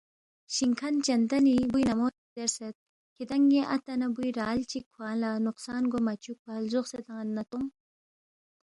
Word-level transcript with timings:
شِنگ 0.55 0.73
کھن 0.79 0.93
چندنی 1.05 1.55
بُوی 1.71 1.83
نمو 1.89 2.07
سی 2.15 2.23
زیرسید، 2.35 2.75
’کِھدانگ 3.15 3.45
ن٘ی 3.49 3.61
اتا 3.73 3.93
نہ 3.99 4.07
بُوی 4.15 4.29
رال 4.39 4.59
چِک 4.69 4.83
کھوانگ 4.93 5.19
لہ 5.21 5.29
نقصان 5.47 5.83
گوا 5.91 6.01
مہ 6.05 6.13
چُوکپا 6.23 6.53
لزوقسے 6.63 6.99
تان٘ید 7.05 7.29
نہ 7.37 7.43
تونگ 7.49 7.69